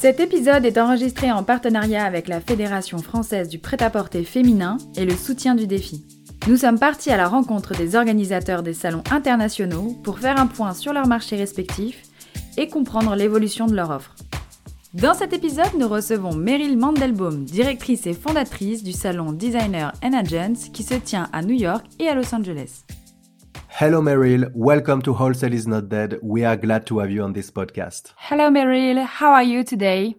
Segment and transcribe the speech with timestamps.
[0.00, 5.16] Cet épisode est enregistré en partenariat avec la Fédération française du prêt-à-porter féminin et le
[5.16, 6.04] soutien du défi.
[6.46, 10.72] Nous sommes partis à la rencontre des organisateurs des salons internationaux pour faire un point
[10.72, 12.02] sur leurs marchés respectifs
[12.56, 14.14] et comprendre l'évolution de leur offre.
[14.94, 20.70] Dans cet épisode, nous recevons Meryl Mandelbaum, directrice et fondatrice du salon Designer and Agents
[20.72, 22.84] qui se tient à New York et à Los Angeles.
[23.78, 24.50] Hello, Meryl.
[24.54, 26.18] Welcome to Wholesale is Not Dead.
[26.20, 28.12] We are glad to have you on this podcast.
[28.16, 29.06] Hello, Meryl.
[29.06, 30.16] How are you today?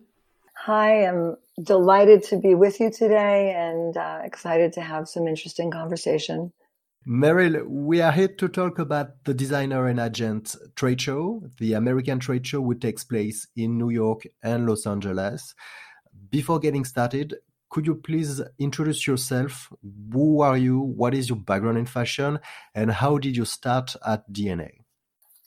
[0.59, 5.71] Hi, I'm delighted to be with you today and uh, excited to have some interesting
[5.71, 6.53] conversation.
[7.05, 11.43] Meryl, we are here to talk about the Designer and Agent trade show.
[11.57, 15.53] The American trade show which takes place in New York and Los Angeles.
[16.31, 17.35] Before getting started,
[17.69, 19.71] could you please introduce yourself?
[20.11, 20.79] Who are you?
[20.79, 22.39] What is your background in fashion?
[22.73, 24.71] And how did you start at DNA?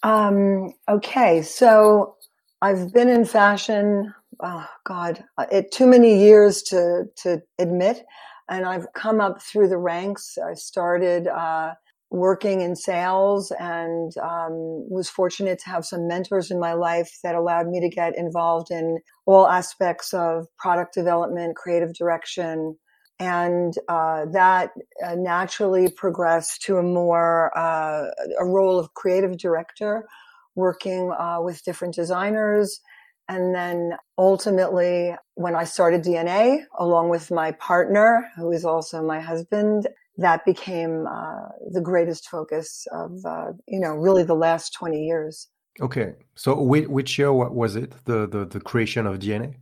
[0.02, 2.16] Um, okay, so
[2.60, 8.04] I've been in fashion, oh God, it too many years to, to admit.
[8.48, 10.36] And I've come up through the ranks.
[10.38, 11.74] I started, uh,
[12.12, 17.34] working in sales and um, was fortunate to have some mentors in my life that
[17.34, 22.76] allowed me to get involved in all aspects of product development, creative direction,
[23.18, 24.72] and uh, that
[25.04, 28.04] uh, naturally progressed to a more uh,
[28.38, 30.06] a role of creative director,
[30.54, 32.80] working uh, with different designers.
[33.26, 39.20] And then ultimately, when I started DNA, along with my partner, who is also my
[39.20, 39.86] husband,
[40.18, 45.48] that became uh, the greatest focus of uh, you know really the last 20 years.
[45.80, 49.54] Okay so which year was it the, the, the creation of dna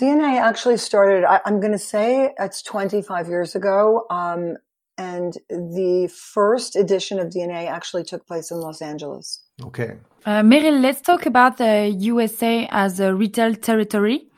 [0.00, 4.56] dna actually started I, am going to say it's 25 years ago um,
[4.98, 9.40] and the first edition of dna actually took place in los angeles.
[9.64, 9.96] Okay.
[10.26, 14.28] Uh, meryl let's talk about the usa as a retail territory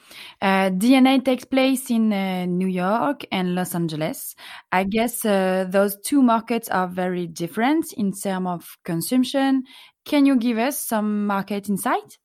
[0.41, 4.35] uh, DNA takes place in uh, New York and Los Angeles.
[4.73, 9.65] I guess uh, those two markets are very different in terms of consumption.
[10.05, 12.19] Can you give us some market insight?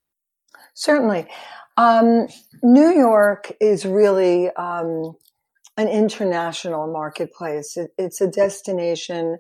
[0.74, 1.28] Certainly.
[1.78, 2.28] Um,
[2.62, 5.16] New York is really um,
[5.78, 7.78] an international marketplace.
[7.78, 9.38] It, it's a destination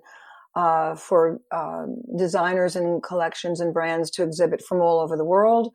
[0.55, 1.85] uh, for uh,
[2.17, 5.73] designers and collections and brands to exhibit from all over the world.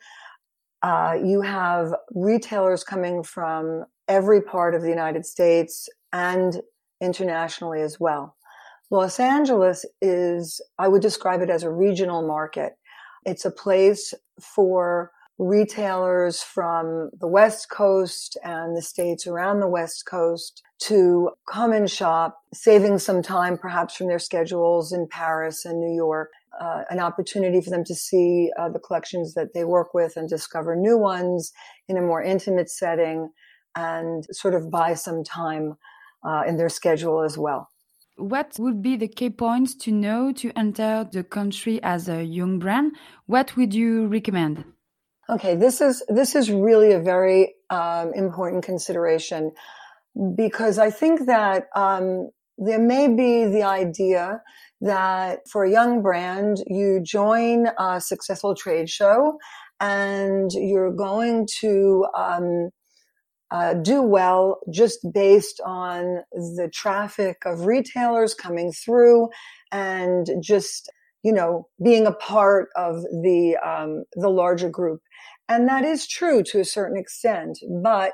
[0.82, 6.60] Uh, you have retailers coming from every part of the United States and
[7.00, 8.36] internationally as well.
[8.90, 12.78] Los Angeles is, I would describe it as a regional market.
[13.26, 20.06] It's a place for retailers from the West Coast and the states around the West
[20.06, 25.80] Coast to come and shop, saving some time perhaps from their schedules in Paris and
[25.80, 29.94] New York uh, an opportunity for them to see uh, the collections that they work
[29.94, 31.52] with and discover new ones
[31.88, 33.30] in a more intimate setting
[33.76, 35.76] and sort of buy some time
[36.26, 37.68] uh, in their schedule as well.
[38.16, 42.58] What would be the key points to know to enter the country as a young
[42.58, 42.96] brand?
[43.26, 44.64] What would you recommend?
[45.30, 49.52] Okay, this is this is really a very um, important consideration
[50.34, 54.42] because I think that um, there may be the idea
[54.80, 59.38] that for a young brand, you join a successful trade show
[59.80, 62.70] and you're going to um,
[63.50, 69.28] uh, do well just based on the traffic of retailers coming through
[69.72, 70.90] and just
[71.22, 75.00] you know being a part of the um, the larger group.
[75.48, 78.12] And that is true to a certain extent but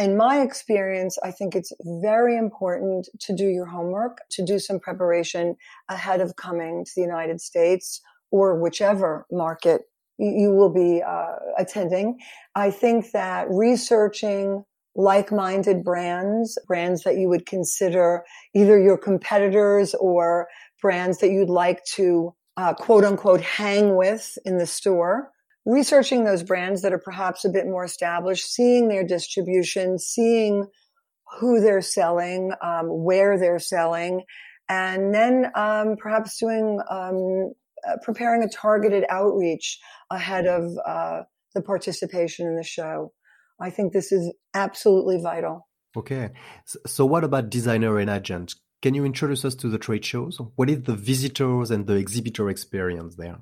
[0.00, 4.80] in my experience, I think it's very important to do your homework, to do some
[4.80, 5.56] preparation
[5.90, 8.00] ahead of coming to the United States
[8.30, 9.82] or whichever market
[10.18, 12.18] you will be uh, attending.
[12.54, 14.64] I think that researching
[14.94, 18.24] like-minded brands, brands that you would consider
[18.54, 20.48] either your competitors or
[20.82, 25.30] brands that you'd like to uh, quote unquote hang with in the store
[25.66, 30.66] researching those brands that are perhaps a bit more established, seeing their distribution, seeing
[31.38, 34.22] who they're selling, um, where they're selling,
[34.68, 37.52] and then um, perhaps doing um,
[37.88, 39.78] uh, preparing a targeted outreach
[40.10, 41.22] ahead of uh,
[41.54, 43.12] the participation in the show.
[43.60, 45.68] I think this is absolutely vital.
[45.96, 46.30] Okay.
[46.86, 48.54] So, what about designer and agent?
[48.82, 50.40] Can you introduce us to the trade shows?
[50.56, 53.38] What is the visitors and the exhibitor experience there?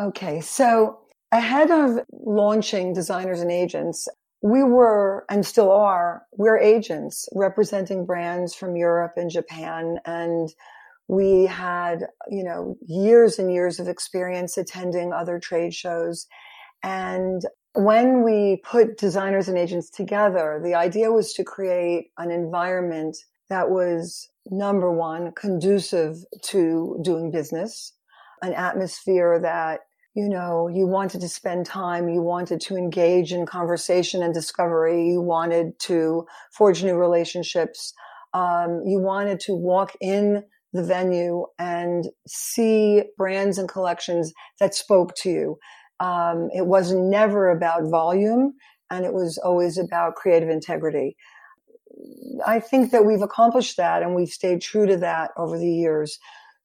[0.00, 0.40] Okay.
[0.40, 1.00] So,
[1.32, 4.08] ahead of launching designers and agents,
[4.42, 9.98] we were and still are, we're agents representing brands from Europe and Japan.
[10.06, 10.48] And
[11.08, 16.26] we had, you know, years and years of experience attending other trade shows.
[16.82, 17.42] And
[17.72, 23.16] when we put designers and agents together, the idea was to create an environment
[23.50, 27.92] that was number one, conducive to doing business,
[28.42, 29.80] an atmosphere that
[30.18, 35.06] you know, you wanted to spend time, you wanted to engage in conversation and discovery,
[35.06, 37.94] you wanted to forge new relationships,
[38.34, 40.42] um, you wanted to walk in
[40.72, 45.58] the venue and see brands and collections that spoke to you.
[46.00, 48.54] Um, it was never about volume
[48.90, 51.16] and it was always about creative integrity.
[52.44, 56.18] I think that we've accomplished that and we've stayed true to that over the years.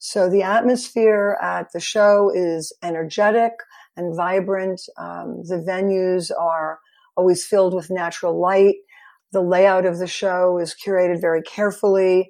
[0.05, 3.53] So the atmosphere at the show is energetic
[3.95, 4.81] and vibrant.
[4.97, 6.79] Um, the venues are
[7.15, 8.75] always filled with natural light.
[9.31, 12.29] The layout of the show is curated very carefully.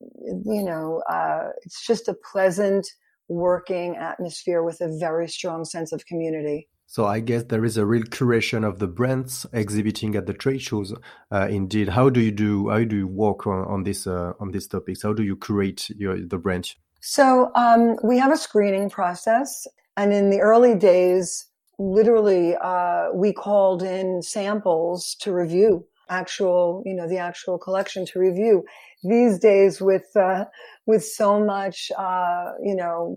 [0.00, 2.88] You know, uh, it's just a pleasant
[3.28, 6.68] working atmosphere with a very strong sense of community.
[6.88, 10.62] So I guess there is a real curation of the brands exhibiting at the trade
[10.62, 10.92] shows.
[11.30, 12.68] Uh, indeed, how do you do?
[12.68, 15.04] How do you work on, on this uh, on these topics?
[15.04, 16.74] How do you curate your the brand?
[17.02, 19.66] So um, we have a screening process,
[19.96, 21.46] and in the early days,
[21.78, 28.20] literally, uh, we called in samples to review actual, you know, the actual collection to
[28.20, 28.62] review.
[29.02, 30.44] These days, with uh,
[30.86, 33.16] with so much, uh, you know,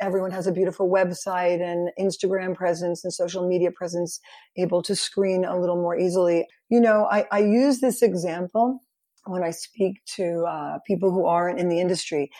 [0.00, 4.20] everyone has a beautiful website and Instagram presence and social media presence,
[4.58, 6.46] able to screen a little more easily.
[6.68, 8.82] You know, I, I use this example
[9.26, 12.30] when I speak to uh, people who aren't in the industry.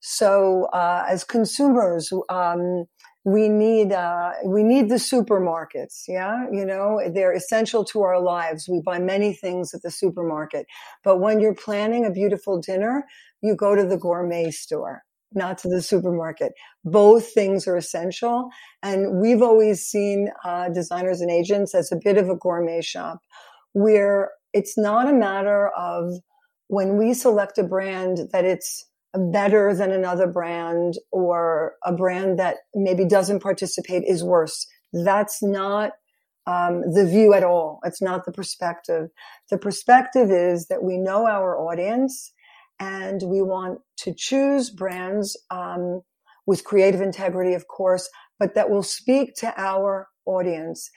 [0.00, 2.84] So uh, as consumers, um,
[3.24, 6.04] we need uh, we need the supermarkets.
[6.06, 8.68] Yeah, you know they're essential to our lives.
[8.68, 10.66] We buy many things at the supermarket,
[11.04, 13.04] but when you're planning a beautiful dinner,
[13.42, 15.02] you go to the gourmet store,
[15.34, 16.52] not to the supermarket.
[16.84, 18.48] Both things are essential,
[18.82, 23.18] and we've always seen uh, designers and agents as a bit of a gourmet shop,
[23.72, 26.12] where it's not a matter of
[26.68, 32.56] when we select a brand that it's better than another brand or a brand that
[32.74, 34.66] maybe doesn't participate is worse.
[34.92, 35.92] That's not
[36.46, 37.80] um, the view at all.
[37.84, 39.08] It's not the perspective.
[39.50, 42.32] The perspective is that we know our audience
[42.80, 46.02] and we want to choose brands um,
[46.46, 48.08] with creative integrity, of course,
[48.38, 50.90] but that will speak to our audience.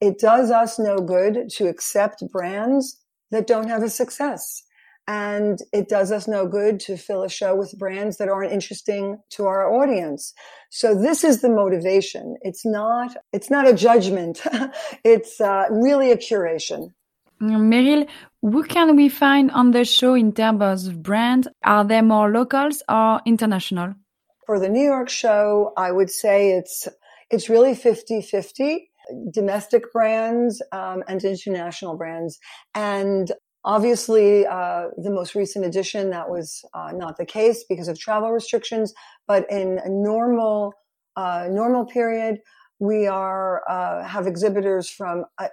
[0.00, 3.00] It does us no good to accept brands
[3.30, 4.62] that don't have a success
[5.08, 9.18] and it does us no good to fill a show with brands that aren't interesting
[9.30, 10.34] to our audience.
[10.68, 12.36] So this is the motivation.
[12.42, 14.42] It's not it's not a judgment.
[15.04, 16.92] It's uh, really a curation.
[17.40, 18.06] Meryl
[18.42, 21.48] who can we find on the show in terms of brand?
[21.64, 23.94] Are there more locals or international?
[24.46, 26.88] For the new york show i would say it's
[27.30, 28.88] it's really 50 50
[29.32, 32.38] domestic brands um, and international brands.
[32.74, 33.30] And
[33.68, 38.32] Obviously, uh, the most recent edition, that was uh, not the case because of travel
[38.32, 38.94] restrictions.
[39.26, 40.72] But in a normal,
[41.16, 42.38] uh, normal period,
[42.78, 45.48] we are uh, have exhibitors from uh,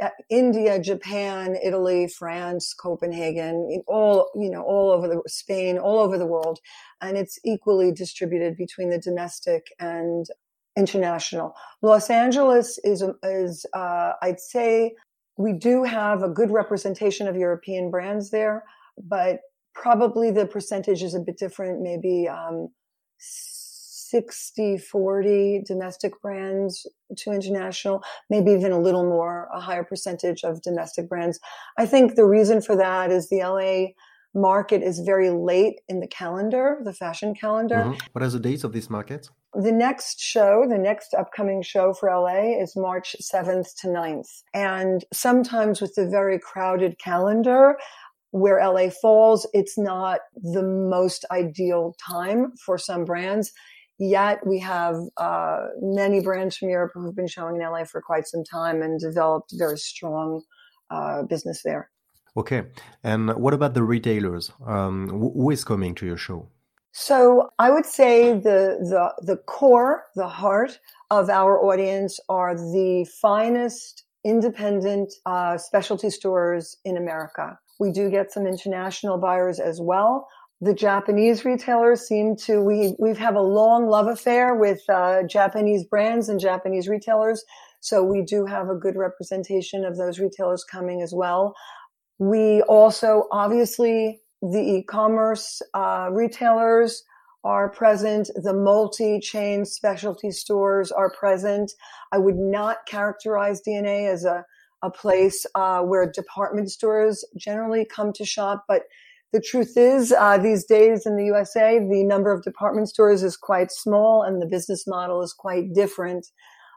[0.00, 6.16] uh, India, Japan, Italy, France, Copenhagen, all you know, all over the Spain, all over
[6.16, 6.60] the world,
[7.00, 10.26] and it's equally distributed between the domestic and
[10.76, 11.56] international.
[11.82, 14.94] Los Angeles is is I'd say
[15.38, 18.64] we do have a good representation of European brands there,
[19.02, 19.38] but
[19.72, 22.68] probably the percentage is a bit different, maybe um,
[23.18, 30.60] 60 40 domestic brands to international, maybe even a little more, a higher percentage of
[30.62, 31.38] domestic brands.
[31.78, 33.92] I think the reason for that is the LA
[34.34, 37.76] market is very late in the calendar, the fashion calendar.
[37.76, 38.06] Mm-hmm.
[38.12, 39.30] What are the dates of this market?
[39.54, 44.42] The next show, the next upcoming show for LA is March 7th to 9th.
[44.52, 47.78] And sometimes with the very crowded calendar,
[48.30, 53.52] where LA falls, it's not the most ideal time for some brands.
[53.98, 58.26] Yet we have uh, many brands from Europe who've been showing in LA for quite
[58.26, 60.42] some time and developed very strong
[60.90, 61.90] uh, business there.
[62.36, 62.64] Okay.
[63.02, 64.52] And what about the retailers?
[64.64, 66.48] Um, who is coming to your show?
[67.00, 70.80] So I would say the, the, the core, the heart
[71.12, 77.56] of our audience are the finest independent uh, specialty stores in America.
[77.78, 80.26] We do get some international buyers as well.
[80.60, 85.84] The Japanese retailers seem to we we have a long love affair with uh, Japanese
[85.84, 87.44] brands and Japanese retailers,
[87.78, 91.54] so we do have a good representation of those retailers coming as well.
[92.18, 97.04] We also obviously the e-commerce uh, retailers
[97.44, 98.30] are present.
[98.34, 101.72] The multi-chain specialty stores are present.
[102.12, 104.44] I would not characterize DNA as a,
[104.82, 108.82] a place uh, where department stores generally come to shop, but
[109.32, 113.36] the truth is, uh, these days in the USA, the number of department stores is
[113.36, 116.26] quite small, and the business model is quite different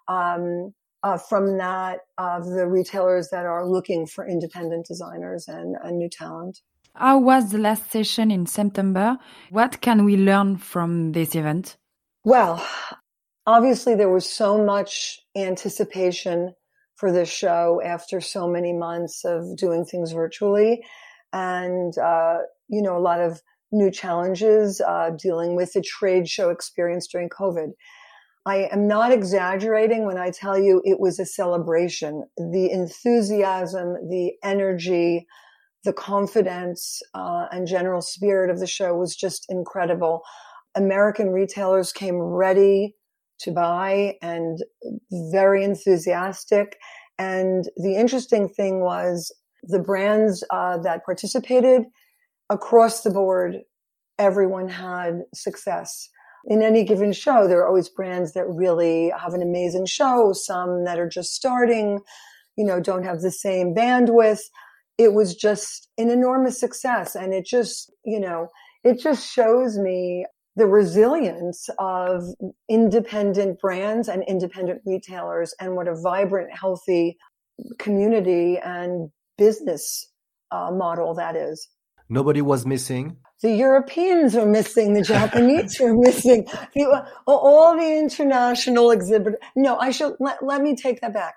[0.09, 5.97] um, uh, from that of the retailers that are looking for independent designers and, and
[5.97, 6.59] new talent.
[6.95, 9.17] How was the last session in September?
[9.49, 11.77] What can we learn from this event?
[12.25, 12.65] Well,
[13.47, 16.53] obviously, there was so much anticipation
[16.95, 20.83] for this show after so many months of doing things virtually.
[21.33, 26.49] And, uh, you know, a lot of new challenges uh, dealing with the trade show
[26.49, 27.69] experience during COVID.
[28.45, 32.25] I am not exaggerating when I tell you it was a celebration.
[32.37, 35.25] The enthusiasm, the energy,
[35.83, 40.21] the confidence uh, and general spirit of the show was just incredible.
[40.75, 42.95] American retailers came ready
[43.39, 44.59] to buy and
[45.31, 46.77] very enthusiastic.
[47.17, 49.33] And the interesting thing was
[49.63, 51.83] the brands uh, that participated
[52.49, 53.57] across the board,
[54.19, 56.09] everyone had success.
[56.45, 60.83] In any given show, there are always brands that really have an amazing show, some
[60.85, 61.99] that are just starting,
[62.57, 64.41] you know, don't have the same bandwidth
[65.01, 67.15] it was just an enormous success.
[67.15, 68.49] And it just, you know,
[68.83, 72.23] it just shows me the resilience of
[72.69, 77.17] independent brands and independent retailers and what a vibrant, healthy
[77.79, 80.07] community and business
[80.51, 81.67] uh, model that is.
[82.07, 83.17] Nobody was missing.
[83.41, 84.93] The Europeans are missing.
[84.93, 86.45] The Japanese are missing.
[86.75, 89.39] The, all the international exhibitors.
[89.55, 91.35] No, I should let, let me take that back.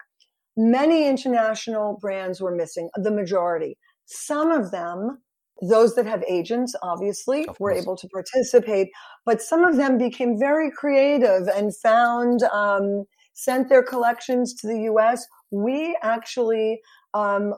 [0.56, 3.76] Many international brands were missing, the majority.
[4.06, 5.18] Some of them,
[5.62, 8.88] those that have agents, obviously, were able to participate,
[9.26, 14.82] but some of them became very creative and found, um, sent their collections to the
[14.92, 15.26] US.
[15.50, 16.80] We actually
[17.14, 17.54] um,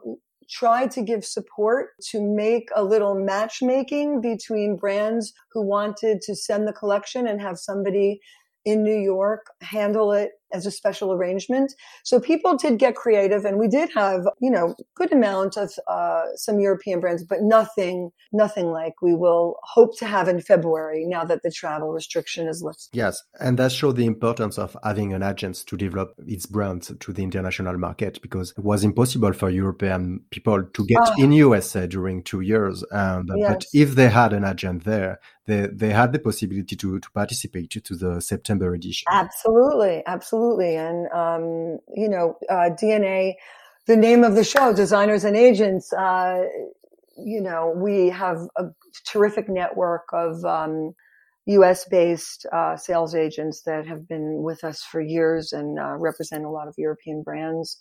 [0.48, 6.66] tried to give support to make a little matchmaking between brands who wanted to send
[6.66, 8.20] the collection and have somebody
[8.64, 11.72] in New York handle it as a special arrangement.
[12.04, 16.22] So people did get creative and we did have, you know, good amount of uh,
[16.36, 21.24] some European brands, but nothing, nothing like we will hope to have in February now
[21.24, 22.88] that the travel restriction is lifted.
[22.92, 23.22] Yes.
[23.40, 27.22] And that showed the importance of having an agent to develop its brand to the
[27.22, 31.22] international market because it was impossible for European people to get oh.
[31.22, 32.84] in USA during two years.
[32.92, 33.48] Um, yes.
[33.48, 37.70] But if they had an agent there, they, they had the possibility to, to participate
[37.70, 39.04] to the September edition.
[39.10, 40.02] Absolutely.
[40.06, 40.76] Absolutely absolutely.
[40.76, 43.34] And, um, you know, uh, DNA,
[43.86, 46.44] the name of the show, Designers and Agents, uh,
[47.16, 48.64] you know, we have a
[49.06, 50.94] terrific network of, um,
[51.48, 56.44] US based uh, sales agents that have been with us for years and uh, represent
[56.44, 57.80] a lot of European brands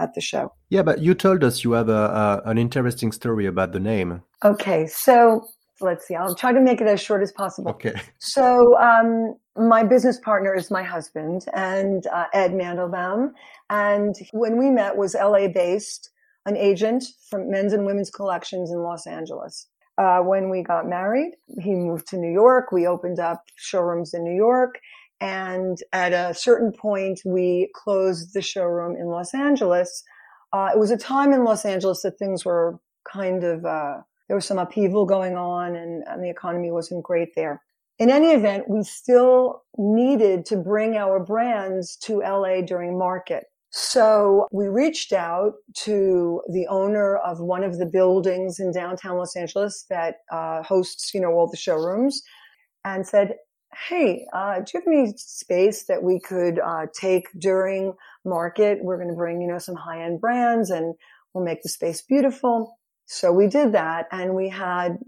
[0.00, 0.52] at the show.
[0.68, 4.22] Yeah, but you told us you have a, a, an interesting story about the name.
[4.44, 5.46] Okay, so
[5.80, 6.16] let's see.
[6.16, 7.70] I'll try to make it as short as possible.
[7.70, 7.94] Okay.
[8.18, 13.32] So, um, my business partner is my husband and uh, Ed Mandelbaum.
[13.70, 16.10] And when we met was LA based,
[16.46, 19.68] an agent from men's and women's collections in Los Angeles.
[19.96, 22.72] Uh, when we got married, he moved to New York.
[22.72, 24.80] We opened up showrooms in New York.
[25.20, 30.02] And at a certain point, we closed the showroom in Los Angeles.
[30.52, 32.78] Uh, it was a time in Los Angeles that things were
[33.10, 37.30] kind of, uh, there was some upheaval going on and, and the economy wasn't great
[37.36, 37.62] there
[37.98, 43.44] in any event, we still needed to bring our brands to LA during market.
[43.70, 49.36] So we reached out to the owner of one of the buildings in downtown Los
[49.36, 52.22] Angeles that uh, hosts, you know, all the showrooms
[52.84, 53.34] and said,
[53.88, 58.78] Hey, uh, do you have any space that we could uh, take during market?
[58.80, 60.94] We're going to bring, you know, some high end brands and
[61.32, 62.78] we'll make the space beautiful.
[63.06, 64.98] So we did that and we had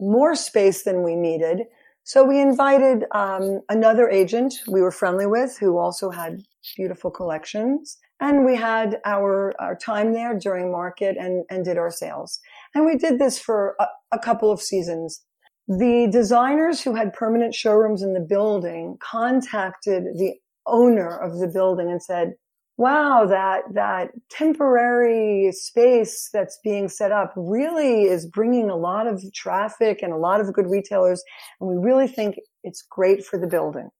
[0.00, 1.64] more space than we needed.
[2.06, 6.42] So we invited um, another agent we were friendly with who also had
[6.76, 7.96] beautiful collections.
[8.20, 12.38] And we had our, our time there during market and, and did our sales.
[12.74, 15.24] And we did this for a, a couple of seasons.
[15.66, 20.34] The designers who had permanent showrooms in the building contacted the
[20.66, 22.34] owner of the building and said,
[22.76, 29.22] wow, that, that temporary space that's being set up really is bringing a lot of
[29.32, 31.22] traffic and a lot of good retailers.
[31.60, 33.90] And we really think it's great for the building.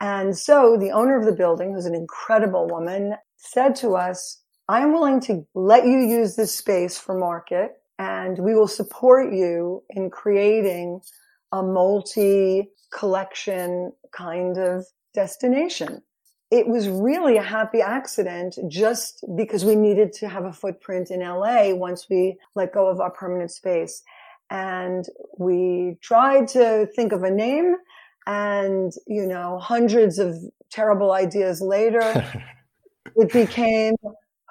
[0.00, 4.92] And so the owner of the building, who's an incredible woman, said to us, I'm
[4.92, 10.10] willing to let you use this space for market and we will support you in
[10.10, 11.00] creating
[11.52, 16.02] a multi collection kind of destination
[16.52, 21.20] it was really a happy accident just because we needed to have a footprint in
[21.20, 24.02] LA once we let go of our permanent space.
[24.50, 25.06] And
[25.38, 27.76] we tried to think of a name
[28.26, 30.36] and, you know, hundreds of
[30.70, 32.02] terrible ideas later,
[33.16, 33.94] it became,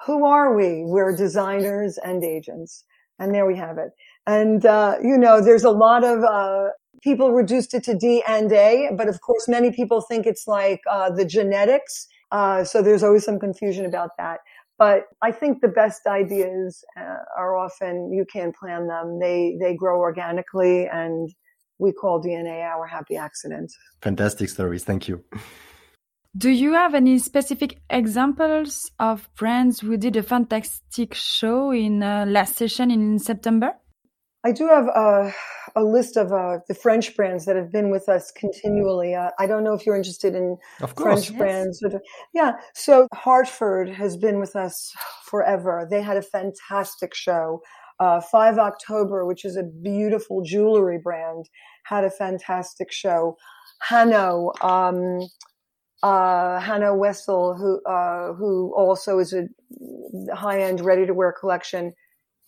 [0.04, 0.82] who are we?
[0.84, 2.82] We're designers and agents.
[3.20, 3.92] And there we have it.
[4.26, 6.70] And, uh, you know, there's a lot of, uh,
[7.02, 10.80] people reduced it to D and A, but of course, many people think it's like
[10.90, 12.06] uh, the genetics.
[12.30, 14.40] Uh, so there's always some confusion about that.
[14.78, 19.18] But I think the best ideas uh, are often you can't plan them.
[19.20, 21.28] They they grow organically, and
[21.78, 23.70] we call DNA our happy accident.
[24.00, 24.84] Fantastic stories.
[24.84, 25.22] Thank you.
[26.36, 32.24] Do you have any specific examples of brands who did a fantastic show in uh,
[32.26, 33.74] last session in September?
[34.44, 35.32] I do have a,
[35.76, 39.14] a list of uh, the French brands that have been with us continually.
[39.14, 40.56] Uh, I don't know if you're interested in
[40.96, 41.38] French yes.
[41.38, 41.84] brands.
[42.34, 42.52] yeah.
[42.74, 44.92] So Hartford has been with us
[45.24, 45.86] forever.
[45.88, 47.62] They had a fantastic show.
[48.00, 51.48] Uh, 5 October, which is a beautiful jewelry brand,
[51.84, 53.36] had a fantastic show.
[53.88, 55.28] Hannoh, um,
[56.02, 59.44] uh, Hannoh Wessel, who, uh, who also is a
[60.34, 61.92] high end ready to wear collection,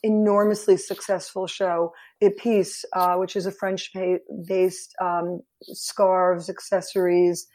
[0.04, 1.92] enormously successful show,
[2.22, 3.90] Epice, uh, which is a French
[4.46, 7.46] based um, scarves, accessories,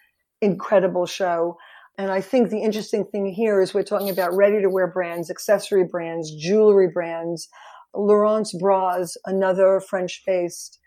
[0.41, 1.57] incredible show.
[1.97, 5.29] And I think the interesting thing here is we're talking about ready to wear brands,
[5.29, 7.47] accessory brands, jewelry brands.
[7.95, 10.79] Laurence Bras, another French based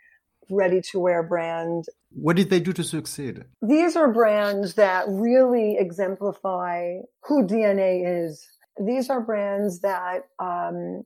[0.50, 1.84] ready to wear brand.
[2.10, 3.44] What did they do to succeed?
[3.60, 8.46] These are brands that really exemplify who DNA is.
[8.84, 11.02] These are brands that um,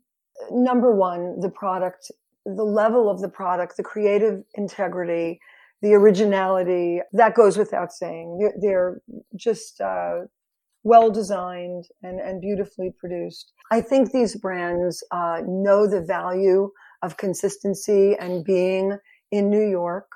[0.51, 2.11] number one, the product,
[2.45, 5.41] the level of the product, the creative integrity,
[5.83, 8.39] the originality, that goes without saying.
[8.39, 9.01] They're, they're
[9.35, 10.21] just uh,
[10.83, 13.53] well designed and, and beautifully produced.
[13.71, 16.71] I think these brands uh, know the value
[17.03, 18.99] of consistency and being
[19.31, 20.07] in New York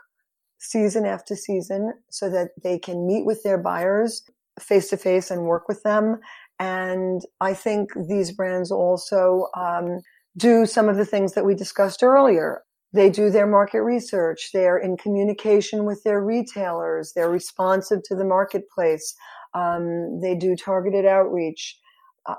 [0.58, 4.22] season after season so that they can meet with their buyers
[4.60, 6.20] face to face and work with them
[6.60, 10.00] and I think these brands also um,
[10.36, 12.62] do some of the things that we discussed earlier.
[12.92, 14.50] They do their market research.
[14.52, 17.14] They're in communication with their retailers.
[17.14, 19.14] They're responsive to the marketplace.
[19.54, 21.78] Um, they do targeted outreach.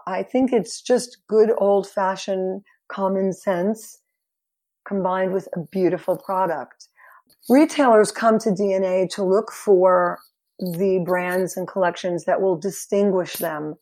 [0.05, 4.01] I think it's just good old fashioned common sense
[4.87, 6.89] combined with a beautiful product.
[7.49, 10.19] Retailers come to DNA to look for
[10.59, 13.75] the brands and collections that will distinguish them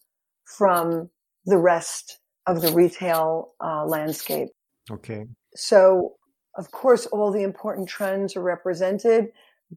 [0.57, 1.09] from
[1.45, 4.49] the rest of the retail uh, landscape.
[4.89, 5.25] Okay.
[5.55, 6.15] So,
[6.57, 9.27] of course, all the important trends are represented,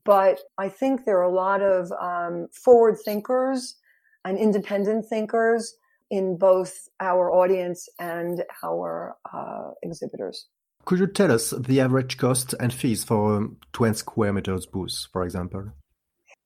[0.04, 3.76] but I think there are a lot of um, forward thinkers
[4.24, 5.74] and independent thinkers
[6.10, 10.46] in both our audience and our uh, exhibitors.
[10.84, 15.06] Could you tell us the average cost and fees for a 20 square meters booth,
[15.12, 15.72] for example?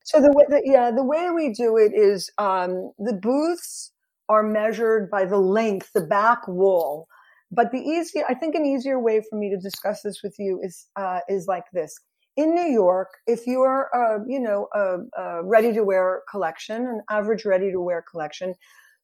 [0.04, 3.92] So the way, the, yeah, the way we do it is um, the booths
[4.28, 7.06] are measured by the length, the back wall.
[7.50, 10.60] But the easier, I think an easier way for me to discuss this with you
[10.62, 11.98] is, uh, is like this.
[12.36, 16.86] In New York, if you are, uh, you know, a, a ready to wear collection,
[16.86, 18.54] an average ready to wear collection,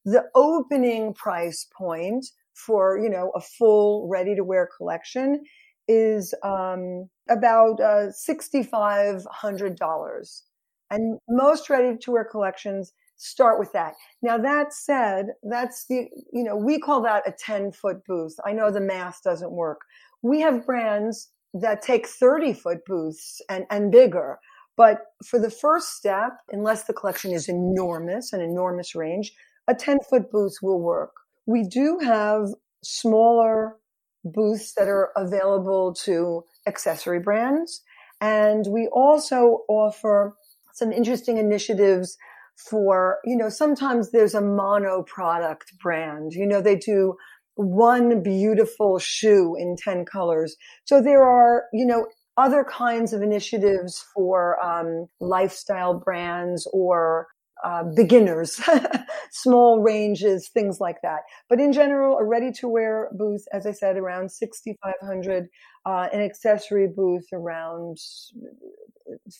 [0.04, 5.42] the opening price point for, you know, a full ready to wear collection
[5.88, 10.42] is um, about uh, $6,500.
[10.90, 13.94] And most ready to wear collections start with that.
[14.20, 18.34] Now that said, that's the, you know, we call that a 10 foot booth.
[18.44, 19.80] I know the math doesn't work.
[20.22, 24.38] We have brands that take 30 foot booths and, and bigger.
[24.76, 29.32] But for the first step, unless the collection is enormous, an enormous range,
[29.68, 31.12] a 10 foot booth will work.
[31.46, 32.48] We do have
[32.82, 33.76] smaller
[34.24, 37.82] booths that are available to accessory brands.
[38.20, 40.36] And we also offer
[40.72, 42.16] some interesting initiatives
[42.56, 46.32] for, you know, sometimes there's a mono product brand.
[46.32, 47.14] You know, they do
[47.54, 50.56] one beautiful shoe in 10 colors.
[50.84, 57.26] So there are, you know, other kinds of initiatives for um, lifestyle brands or
[57.64, 58.60] uh, beginners,
[59.30, 61.20] small ranges, things like that.
[61.48, 65.48] But in general, a ready to wear booth, as I said, around 6,500,
[65.84, 67.98] uh, an accessory booth around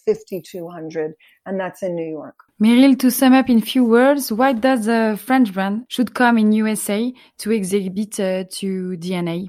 [0.06, 1.14] 5,200,
[1.46, 2.36] and that's in New York.
[2.62, 6.52] Meryl, to sum up in few words, why does a French brand should come in
[6.52, 9.48] USA to exhibit uh, to DNA?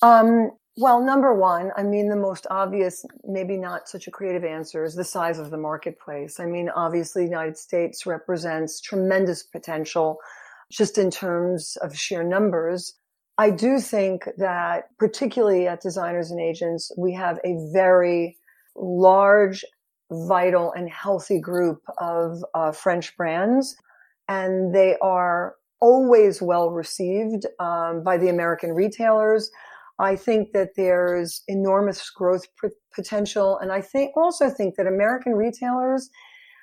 [0.00, 4.84] Um, well, number one, I mean, the most obvious, maybe not such a creative answer
[4.84, 6.40] is the size of the marketplace.
[6.40, 10.18] I mean, obviously, the United States represents tremendous potential
[10.70, 12.94] just in terms of sheer numbers.
[13.36, 18.38] I do think that particularly at designers and agents, we have a very
[18.74, 19.64] large,
[20.10, 23.76] vital and healthy group of uh, French brands.
[24.28, 29.50] And they are always well received um, by the American retailers.
[29.98, 32.46] I think that there's enormous growth
[32.94, 33.58] potential.
[33.58, 36.10] And I think also think that American retailers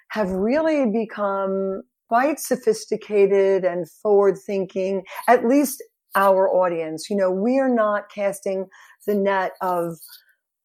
[0.10, 5.84] have really become quite sophisticated and forward thinking, at least
[6.16, 7.10] our audience.
[7.10, 8.66] You know, we are not casting
[9.06, 9.98] the net of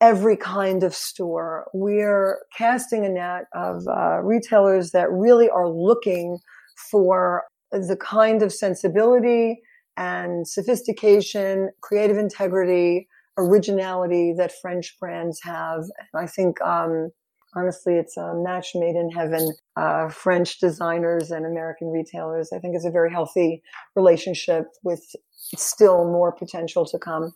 [0.00, 1.66] every kind of store.
[1.74, 6.38] We're casting a net of uh, retailers that really are looking
[6.90, 9.60] for the kind of sensibility
[9.96, 15.80] and sophistication, creative integrity, originality that French brands have.
[15.80, 17.10] And I think, um,
[17.54, 19.52] honestly, it's a match made in heaven.
[19.76, 23.62] Uh, French designers and American retailers, I think, is a very healthy
[23.96, 25.04] relationship with
[25.56, 27.34] still more potential to come.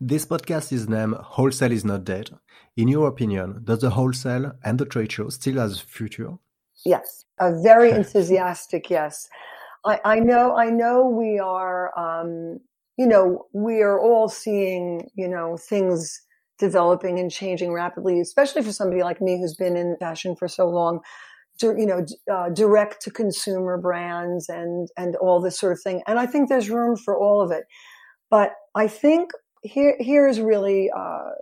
[0.00, 2.30] This podcast is named Wholesale is Not Dead.
[2.76, 6.38] In your opinion, does the wholesale and the trade show still has a future?
[6.86, 9.28] Yes, a very enthusiastic yes.
[9.84, 12.58] I, I know, I know we are, um,
[12.96, 16.20] you know, we are all seeing, you know, things
[16.58, 20.68] developing and changing rapidly, especially for somebody like me who's been in fashion for so
[20.68, 21.00] long.
[21.62, 26.02] You know, uh, direct to consumer brands and and all this sort of thing.
[26.06, 27.64] And I think there's room for all of it.
[28.30, 31.32] But I think here here is really uh,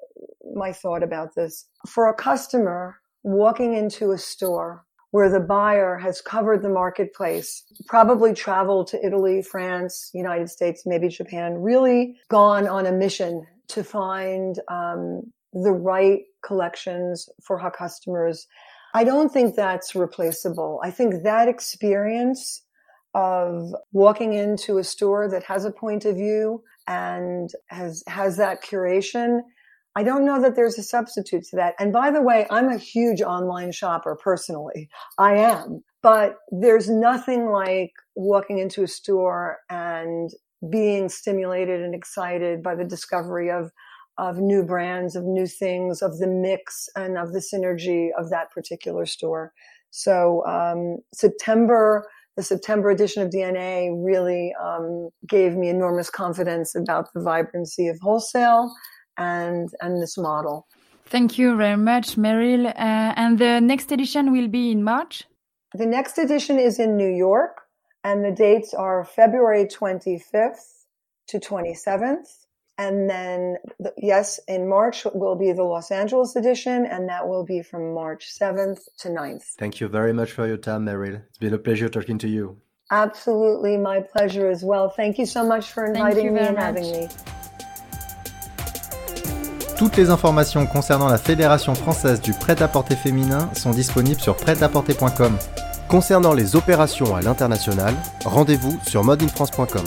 [0.57, 1.69] my thought about this.
[1.87, 8.35] For a customer walking into a store where the buyer has covered the marketplace, probably
[8.35, 14.59] traveled to Italy, France, United States, maybe Japan, really gone on a mission to find
[14.69, 18.47] um, the right collections for her customers.
[18.95, 20.81] I don't think that's replaceable.
[20.83, 22.63] I think that experience
[23.15, 28.63] of walking into a store that has a point of view and has has that
[28.63, 29.41] curation
[29.99, 31.75] I don't know that there's a substitute to that.
[31.81, 34.89] And by the way, I'm a huge online shopper personally.
[35.19, 35.83] I am.
[36.05, 40.31] But there's nothing like walking into a store and
[40.71, 43.73] being stimulated and excited by the discovery of
[44.19, 48.53] of new brands, of new things, of the mix and of the synergy of that
[48.53, 49.53] particular store.
[49.91, 52.07] So um, September,
[52.37, 57.99] the September edition of DNA really um, gave me enormous confidence about the vibrancy of
[58.01, 58.73] wholesale
[59.19, 60.67] and and this model.
[61.07, 62.67] Thank you very much, Meryl.
[62.67, 62.73] Uh,
[63.17, 65.25] and the next edition will be in March.
[65.75, 67.63] The next edition is in New York,
[68.05, 70.85] and the dates are February 25th
[71.29, 72.27] to 27th.
[72.79, 77.45] And then, the, yes, in March will be the Los Angeles edition, and that will
[77.45, 79.43] be from March 7th to 9th.
[79.59, 81.23] Thank you very much for your time, Meryl.
[81.29, 82.61] It's been a pleasure talking to you.
[82.91, 84.89] Absolutely, my pleasure as well.
[84.89, 86.65] Thank you so much for inviting me and much.
[86.65, 87.09] having me.
[89.79, 95.39] Toutes les informations concernant la Fédération française du prêt-à-porter féminin sont disponibles sur prêt-à-porter.com.
[95.89, 99.85] Concernant les opérations à l'international, rendez-vous sur modeinfrance.com.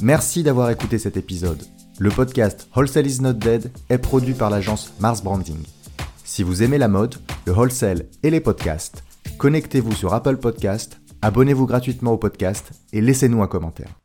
[0.00, 1.62] Merci d'avoir écouté cet épisode.
[2.00, 5.62] Le podcast Wholesale is not dead est produit par l'agence Mars Branding.
[6.24, 7.14] Si vous aimez la mode,
[7.46, 9.04] le wholesale et les podcasts,
[9.38, 14.03] connectez-vous sur Apple Podcast, abonnez-vous gratuitement au podcast et laissez-nous un commentaire.